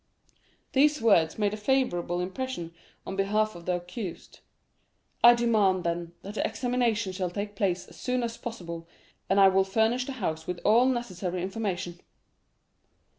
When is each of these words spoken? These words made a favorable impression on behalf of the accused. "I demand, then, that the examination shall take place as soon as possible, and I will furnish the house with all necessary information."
These 0.73 0.99
words 0.99 1.37
made 1.37 1.53
a 1.53 1.57
favorable 1.57 2.21
impression 2.21 2.73
on 3.05 3.15
behalf 3.15 3.53
of 3.53 3.67
the 3.67 3.75
accused. 3.75 4.39
"I 5.23 5.35
demand, 5.35 5.83
then, 5.83 6.13
that 6.23 6.33
the 6.33 6.43
examination 6.43 7.11
shall 7.13 7.29
take 7.29 7.55
place 7.55 7.85
as 7.85 7.97
soon 7.97 8.23
as 8.23 8.35
possible, 8.35 8.87
and 9.29 9.39
I 9.39 9.47
will 9.47 9.63
furnish 9.63 10.05
the 10.07 10.13
house 10.13 10.47
with 10.47 10.59
all 10.65 10.87
necessary 10.87 11.43
information." 11.43 11.99